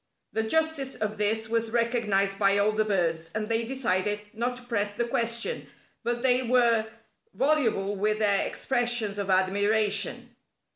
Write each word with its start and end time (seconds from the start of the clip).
The 0.33 0.41
justice 0.41 0.95
of 0.95 1.17
this 1.17 1.47
was 1.47 1.69
recognized 1.69 2.39
by 2.39 2.57
all 2.57 2.71
the 2.71 2.83
birds, 2.83 3.29
and 3.35 3.47
they 3.49 3.63
decided 3.63 4.21
not 4.33 4.55
to 4.55 4.63
press 4.63 4.95
the 4.95 5.05
question; 5.07 5.67
but 6.03 6.23
they 6.23 6.41
were 6.41 6.87
voluble 7.35 7.95
with 7.95 8.17
their 8.17 8.47
expressions 8.47 9.19
of 9.19 9.29
admiration. 9.29 10.35